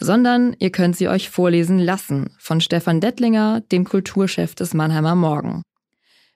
[0.00, 5.62] Sondern ihr könnt sie euch vorlesen lassen von Stefan Dettlinger, dem Kulturchef des Mannheimer Morgen.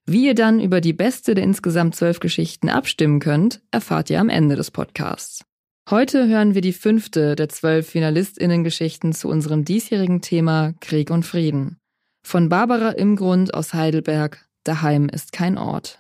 [0.05, 4.29] Wie ihr dann über die beste der insgesamt zwölf Geschichten abstimmen könnt, erfahrt ihr am
[4.29, 5.45] Ende des Podcasts.
[5.91, 11.79] Heute hören wir die fünfte der zwölf Finalistinnen-Geschichten zu unserem diesjährigen Thema Krieg und Frieden.
[12.25, 15.99] Von Barbara Imgrund aus Heidelberg, Daheim ist kein Ort.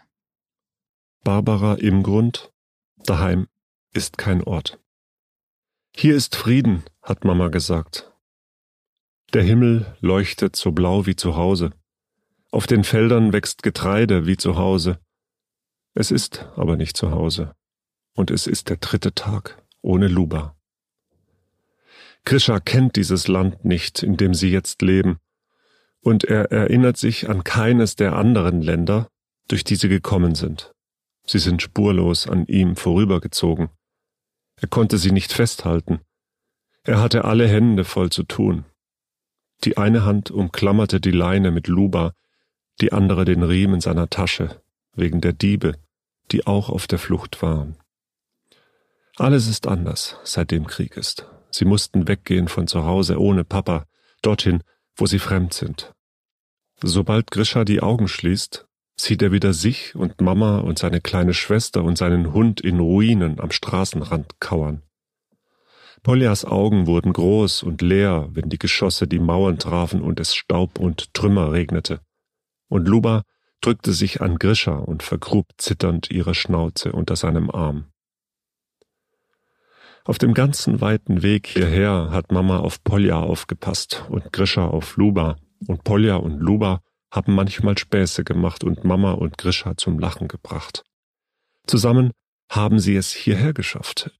[1.24, 2.52] Barbara Imgrund,
[3.04, 3.46] Daheim
[3.92, 4.78] ist kein Ort.
[5.94, 8.12] Hier ist Frieden, hat Mama gesagt.
[9.34, 11.70] Der Himmel leuchtet so blau wie zu Hause.
[12.50, 14.98] Auf den Feldern wächst Getreide wie zu Hause.
[15.94, 17.54] Es ist aber nicht zu Hause.
[18.14, 20.56] Und es ist der dritte Tag ohne Luba.
[22.24, 25.18] Krisha kennt dieses Land nicht, in dem sie jetzt leben,
[26.00, 29.08] und er erinnert sich an keines der anderen Länder,
[29.48, 30.72] durch die sie gekommen sind.
[31.26, 33.70] Sie sind spurlos an ihm vorübergezogen.
[34.62, 36.00] Er konnte sie nicht festhalten.
[36.84, 38.64] Er hatte alle Hände voll zu tun.
[39.64, 42.14] Die eine Hand umklammerte die Leine mit Luba,
[42.80, 44.62] die andere den Riemen seiner Tasche,
[44.94, 45.74] wegen der Diebe,
[46.30, 47.76] die auch auf der Flucht waren.
[49.16, 51.26] Alles ist anders, seitdem Krieg ist.
[51.50, 53.86] Sie mussten weggehen von zu Hause ohne Papa,
[54.22, 54.62] dorthin,
[54.94, 55.92] wo sie fremd sind.
[56.80, 61.82] Sobald Grisha die Augen schließt, sieht er wieder sich und Mama und seine kleine Schwester
[61.84, 64.82] und seinen Hund in Ruinen am Straßenrand kauern.
[66.02, 70.80] Poljas Augen wurden groß und leer, wenn die Geschosse die Mauern trafen und es Staub
[70.80, 72.00] und Trümmer regnete.
[72.68, 73.22] Und Luba
[73.60, 77.92] drückte sich an Grisha und vergrub zitternd ihre Schnauze unter seinem Arm.
[80.04, 85.36] Auf dem ganzen weiten Weg hierher hat Mama auf Polja aufgepasst und Grisha auf Luba,
[85.68, 86.82] und Polja und Luba
[87.12, 90.82] haben manchmal Späße gemacht und Mama und Grisha zum Lachen gebracht.
[91.66, 92.12] Zusammen
[92.50, 94.10] haben sie es hierher geschafft.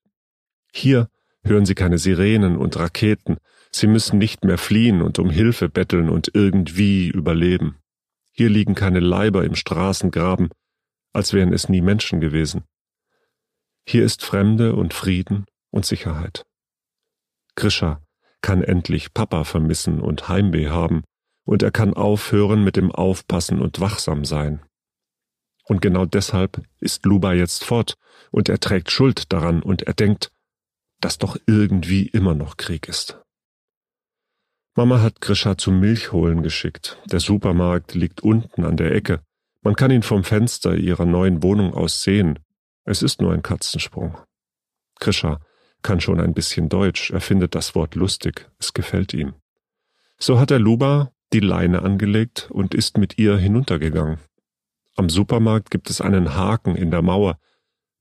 [0.72, 1.08] Hier
[1.42, 3.38] hören sie keine Sirenen und Raketen,
[3.72, 7.78] sie müssen nicht mehr fliehen und um Hilfe betteln und irgendwie überleben.
[8.30, 10.50] Hier liegen keine Leiber im Straßengraben,
[11.12, 12.64] als wären es nie Menschen gewesen.
[13.88, 16.44] Hier ist Fremde und Frieden und Sicherheit.
[17.56, 18.02] Grisha
[18.42, 21.04] kann endlich Papa vermissen und Heimweh haben,
[21.44, 24.62] und er kann aufhören mit dem Aufpassen und wachsam sein.
[25.64, 27.96] Und genau deshalb ist Luba jetzt fort,
[28.30, 30.30] und er trägt Schuld daran, und er denkt,
[31.00, 33.18] dass doch irgendwie immer noch Krieg ist.
[34.74, 36.98] Mama hat Grisha zum Milchholen geschickt.
[37.04, 39.20] Der Supermarkt liegt unten an der Ecke.
[39.60, 42.38] Man kann ihn vom Fenster ihrer neuen Wohnung aus sehen.
[42.84, 44.16] Es ist nur ein Katzensprung.
[44.98, 45.40] Grisha
[45.82, 49.34] kann schon ein bisschen Deutsch, er findet das Wort lustig, es gefällt ihm.
[50.18, 54.18] So hat er Luba die Leine angelegt und ist mit ihr hinuntergegangen.
[54.96, 57.38] Am Supermarkt gibt es einen Haken in der Mauer,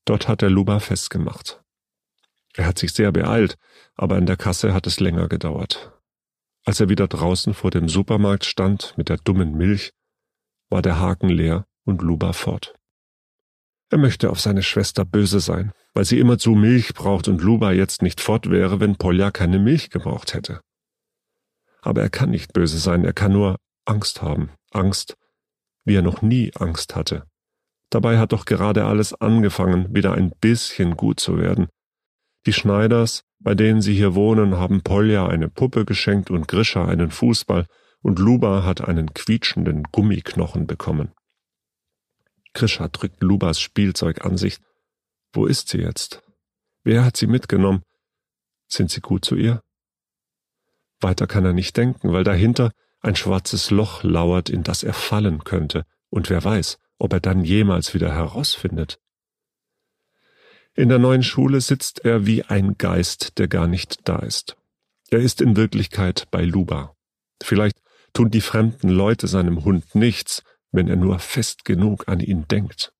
[0.05, 1.61] dort hat er Luba festgemacht.
[2.53, 3.57] Er hat sich sehr beeilt,
[3.95, 5.93] aber in der Kasse hat es länger gedauert.
[6.65, 9.93] Als er wieder draußen vor dem Supermarkt stand mit der dummen Milch,
[10.69, 12.75] war der Haken leer und Luba fort.
[13.89, 18.01] Er möchte auf seine Schwester böse sein, weil sie immerzu Milch braucht und Luba jetzt
[18.01, 20.61] nicht fort wäre, wenn Polja keine Milch gebraucht hätte.
[21.81, 25.17] Aber er kann nicht böse sein, er kann nur Angst haben, Angst,
[25.83, 27.25] wie er noch nie Angst hatte.
[27.89, 31.67] Dabei hat doch gerade alles angefangen, wieder ein bisschen gut zu werden.
[32.45, 37.11] Die Schneiders, bei denen sie hier wohnen, haben Polja eine Puppe geschenkt und Grisha einen
[37.11, 37.65] Fußball,
[38.03, 41.11] und Luba hat einen quietschenden Gummiknochen bekommen.
[42.53, 44.57] Krisha drückt Lubas Spielzeug an sich.
[45.33, 46.21] Wo ist sie jetzt?
[46.83, 47.83] Wer hat sie mitgenommen?
[48.67, 49.61] Sind sie gut zu ihr?
[51.01, 52.71] Weiter kann er nicht denken, weil dahinter
[53.01, 57.43] ein schwarzes Loch lauert, in das er fallen könnte, und wer weiß, ob er dann
[57.43, 58.99] jemals wieder herausfindet.
[60.73, 64.55] In der neuen Schule sitzt er wie ein Geist, der gar nicht da ist.
[65.09, 66.95] Er ist in Wirklichkeit bei Luba.
[67.43, 67.81] Vielleicht
[68.13, 72.93] tun die fremden Leute seinem Hund nichts, wenn er nur fest genug an ihn denkt.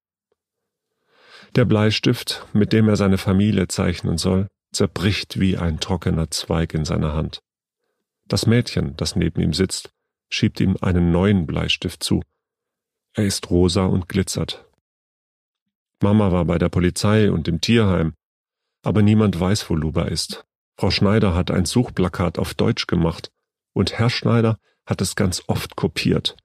[1.56, 6.86] Der Bleistift, mit dem er seine Familie zeichnen soll, zerbricht wie ein trockener Zweig in
[6.86, 7.40] seiner Hand.
[8.32, 9.92] Das Mädchen, das neben ihm sitzt,
[10.30, 12.24] schiebt ihm einen neuen Bleistift zu.
[13.14, 14.66] Er ist rosa und glitzert.
[16.02, 18.14] Mama war bei der Polizei und im Tierheim,
[18.84, 20.46] aber niemand weiß, wo Luba ist.
[20.78, 23.34] Frau Schneider hat ein Suchplakat auf Deutsch gemacht,
[23.74, 26.38] und Herr Schneider hat es ganz oft kopiert.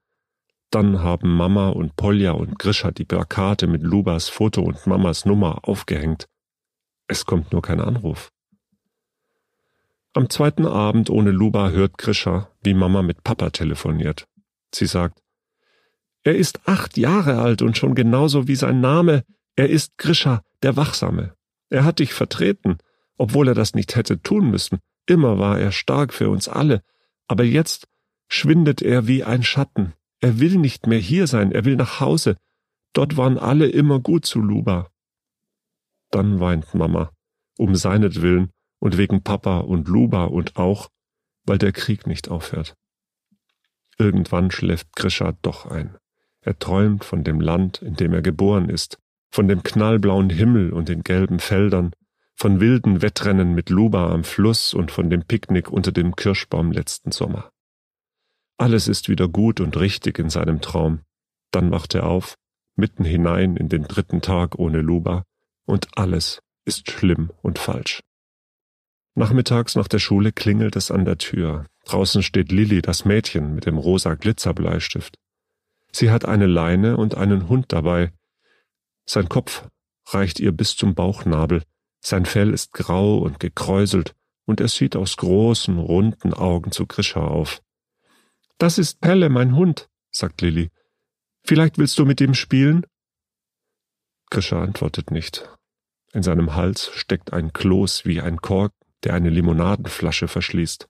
[0.70, 5.60] Dann haben Mama und Polja und Grisha die Plakate mit Lubas Foto und Mamas Nummer
[5.68, 6.26] aufgehängt.
[7.06, 8.32] Es kommt nur kein Anruf.
[10.16, 14.26] Am zweiten Abend ohne Luba hört Grisha, wie Mama mit Papa telefoniert.
[14.74, 15.22] Sie sagt,
[16.22, 19.24] er ist acht Jahre alt und schon genauso wie sein Name.
[19.56, 21.34] Er ist Grisha, der Wachsame.
[21.68, 22.78] Er hat dich vertreten,
[23.18, 24.78] obwohl er das nicht hätte tun müssen.
[25.04, 26.82] Immer war er stark für uns alle.
[27.28, 27.86] Aber jetzt
[28.26, 29.92] schwindet er wie ein Schatten.
[30.20, 32.38] Er will nicht mehr hier sein, er will nach Hause.
[32.94, 34.88] Dort waren alle immer gut zu Luba.
[36.10, 37.12] Dann weint Mama,
[37.58, 40.88] um seinetwillen und wegen Papa und Luba und auch,
[41.44, 42.74] weil der Krieg nicht aufhört.
[43.98, 45.96] Irgendwann schläft Grisha doch ein.
[46.42, 48.98] Er träumt von dem Land, in dem er geboren ist,
[49.30, 51.92] von dem knallblauen Himmel und den gelben Feldern,
[52.34, 57.10] von wilden Wettrennen mit Luba am Fluss und von dem Picknick unter dem Kirschbaum letzten
[57.10, 57.50] Sommer.
[58.58, 61.00] Alles ist wieder gut und richtig in seinem Traum.
[61.50, 62.36] Dann wacht er auf,
[62.76, 65.24] mitten hinein in den dritten Tag ohne Luba,
[65.66, 68.00] und alles ist schlimm und falsch.
[69.16, 71.64] Nachmittags nach der Schule klingelt es an der Tür.
[71.86, 75.16] Draußen steht Lilly, das Mädchen, mit dem rosa Glitzerbleistift.
[75.90, 78.12] Sie hat eine Leine und einen Hund dabei.
[79.06, 79.66] Sein Kopf
[80.08, 81.62] reicht ihr bis zum Bauchnabel,
[82.00, 84.14] sein Fell ist grau und gekräuselt,
[84.44, 87.62] und er sieht aus großen, runden Augen zu Grisha auf.
[88.58, 90.70] Das ist Pelle, mein Hund, sagt Lilly.
[91.42, 92.84] Vielleicht willst du mit ihm spielen?
[94.30, 95.48] Grisha antwortet nicht.
[96.12, 98.72] In seinem Hals steckt ein Kloß wie ein Kork,
[99.06, 100.88] der eine Limonadenflasche verschließt.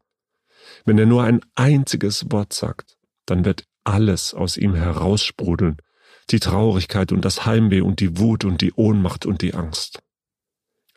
[0.86, 2.96] Wenn er nur ein einziges Wort sagt,
[3.26, 5.76] dann wird alles aus ihm heraussprudeln,
[6.30, 10.02] die Traurigkeit und das Heimweh und die Wut und die Ohnmacht und die Angst.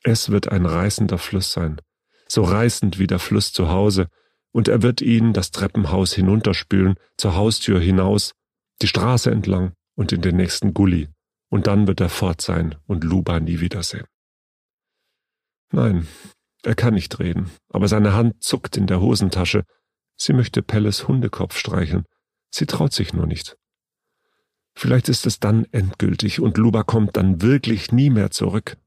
[0.01, 1.81] Es wird ein reißender Fluss sein,
[2.29, 4.07] so reißend wie der Fluss zu Hause,
[4.51, 8.33] und er wird ihn das Treppenhaus hinunterspülen, zur Haustür hinaus,
[8.81, 11.09] die Straße entlang und in den nächsten Gully,
[11.49, 14.05] und dann wird er fort sein und Luba nie wiedersehen.
[15.71, 16.07] Nein,
[16.63, 19.63] er kann nicht reden, aber seine Hand zuckt in der Hosentasche.
[20.15, 22.05] Sie möchte Pelles Hundekopf streicheln.
[22.51, 23.57] Sie traut sich nur nicht.
[24.73, 28.77] Vielleicht ist es dann endgültig und Luba kommt dann wirklich nie mehr zurück.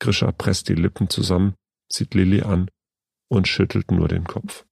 [0.00, 1.54] Grisha presst die Lippen zusammen,
[1.88, 2.70] sieht Lilly an
[3.28, 4.64] und schüttelt nur den Kopf.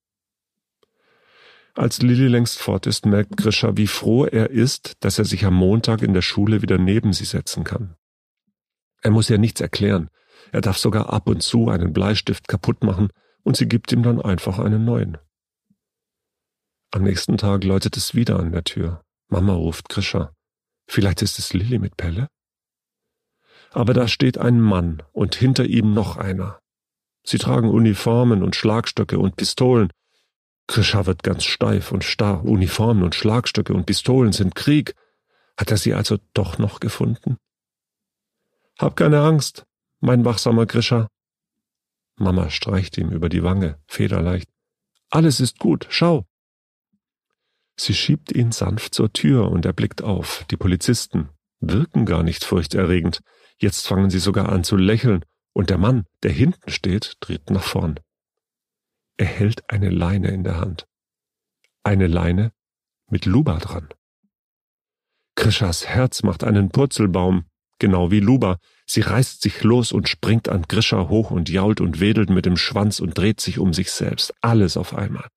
[1.75, 5.55] Als Lilly längst fort ist, merkt Grisha, wie froh er ist, dass er sich am
[5.55, 7.97] Montag in der Schule wieder neben sie setzen kann.
[9.02, 10.09] Er muss ihr nichts erklären.
[10.52, 13.10] Er darf sogar ab und zu einen Bleistift kaputt machen
[13.43, 15.19] und sie gibt ihm dann einfach einen neuen.
[16.90, 19.02] Am nächsten Tag läutet es wieder an der Tür.
[19.28, 20.32] Mama ruft Grisha.
[20.88, 22.28] Vielleicht ist es Lilly mit Pelle?
[23.70, 26.60] Aber da steht ein Mann und hinter ihm noch einer.
[27.25, 29.90] Sie tragen Uniformen und Schlagstöcke und Pistolen.
[30.69, 32.44] Grisha wird ganz steif und starr.
[32.44, 34.94] Uniformen und Schlagstöcke und Pistolen sind Krieg.
[35.56, 37.37] Hat er sie also doch noch gefunden?
[38.78, 39.66] Hab keine Angst,
[40.00, 41.08] mein wachsamer Grisha.
[42.16, 44.48] Mama streicht ihm über die Wange, federleicht.
[45.10, 46.26] Alles ist gut, schau.
[47.76, 50.46] Sie schiebt ihn sanft zur Tür und er blickt auf.
[50.50, 51.28] Die Polizisten
[51.60, 53.21] wirken gar nicht furchterregend.
[53.59, 57.62] Jetzt fangen sie sogar an zu lächeln und der Mann, der hinten steht, dreht nach
[57.62, 58.00] vorn.
[59.16, 60.87] Er hält eine Leine in der Hand.
[61.82, 62.52] Eine Leine
[63.09, 63.88] mit Luba dran.
[65.35, 67.44] Krishas Herz macht einen Purzelbaum,
[67.78, 68.59] genau wie Luba.
[68.87, 72.57] Sie reißt sich los und springt an Grisha hoch und jault und wedelt mit dem
[72.57, 74.33] Schwanz und dreht sich um sich selbst.
[74.40, 75.28] Alles auf einmal.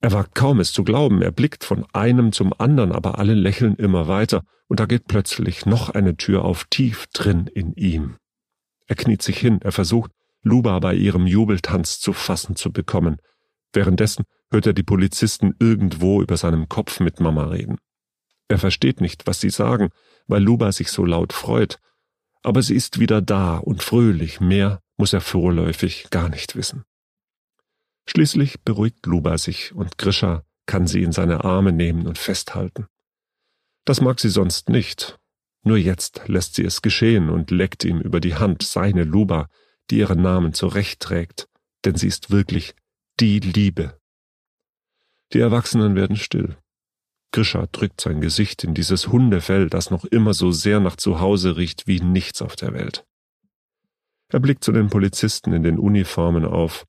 [0.00, 3.74] Er wagt kaum es zu glauben, er blickt von einem zum anderen, aber alle lächeln
[3.76, 8.16] immer weiter, und da geht plötzlich noch eine Tür auf, tief drin in ihm.
[8.86, 13.16] Er kniet sich hin, er versucht, Luba bei ihrem Jubeltanz zu fassen zu bekommen.
[13.72, 17.78] Währenddessen hört er die Polizisten irgendwo über seinem Kopf mit Mama reden.
[18.46, 19.90] Er versteht nicht, was sie sagen,
[20.26, 21.78] weil Luba sich so laut freut,
[22.42, 26.84] aber sie ist wieder da und fröhlich, mehr muss er vorläufig gar nicht wissen.
[28.08, 32.86] Schließlich beruhigt Luba sich und Grisha kann sie in seine Arme nehmen und festhalten.
[33.84, 35.18] Das mag sie sonst nicht.
[35.62, 39.48] Nur jetzt lässt sie es geschehen und leckt ihm über die Hand seine Luba,
[39.90, 41.48] die ihren Namen zurecht trägt,
[41.84, 42.74] denn sie ist wirklich
[43.20, 43.98] die Liebe.
[45.32, 46.56] Die Erwachsenen werden still.
[47.32, 51.86] Grisha drückt sein Gesicht in dieses Hundefell, das noch immer so sehr nach Zuhause riecht
[51.86, 53.04] wie nichts auf der Welt.
[54.28, 56.86] Er blickt zu den Polizisten in den Uniformen auf,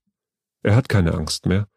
[0.62, 1.67] er hat keine Angst mehr.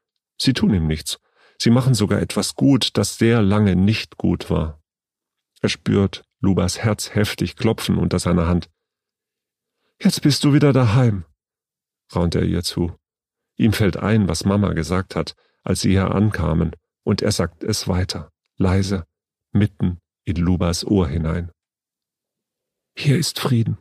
[0.40, 1.18] Sie tun ihm nichts.
[1.58, 4.82] Sie machen sogar etwas gut, das sehr lange nicht gut war.
[5.60, 8.68] Er spürt Lubas Herz heftig klopfen unter seiner Hand.
[10.00, 11.24] Jetzt bist du wieder daheim,
[12.12, 12.96] raunt er ihr zu.
[13.56, 15.36] Ihm fällt ein, was Mama gesagt hat.
[15.64, 18.31] als sie hier ankamen, und er sagt es weiter,
[18.62, 19.04] leise,
[19.52, 21.50] mitten in Lubas Ohr hinein.
[22.96, 23.78] Hier ist Frieden.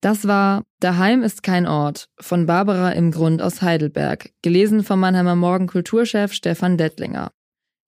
[0.00, 5.34] Das war Daheim ist kein Ort von Barbara im Grund aus Heidelberg, gelesen vom Mannheimer
[5.34, 7.32] Morgen Kulturchef Stefan Dettlinger.